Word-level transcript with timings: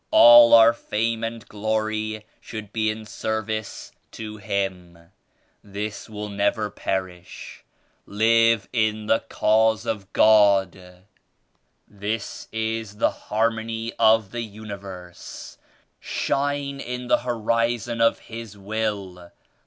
All 0.09 0.55
our 0.55 0.73
fame 0.73 1.23
and 1.23 1.47
glory 1.47 2.25
should 2.39 2.73
be 2.73 2.89
in 2.89 3.05
service 3.05 3.91
to 4.13 4.37
Him. 4.37 4.97
This 5.63 6.09
will 6.09 6.27
never 6.27 6.71
perish. 6.71 7.63
Live 8.07 8.67
in 8.73 9.05
the 9.05 9.19
Cause 9.19 9.85
of 9.85 10.11
God; 10.11 11.03
this 11.87 12.47
is 12.51 12.97
the 12.97 13.11
Harmony 13.11 13.93
of 13.99 14.31
the 14.31 14.41
Universe. 14.41 15.59
Shine 15.99 16.79
in 16.79 17.05
the 17.05 17.19
Horizon 17.19 18.01
of 18.01 18.21
His 18.21 18.57
Will. 18.57 19.31